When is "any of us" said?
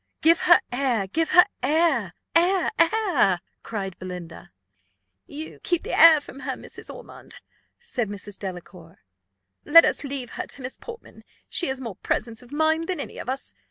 12.99-13.53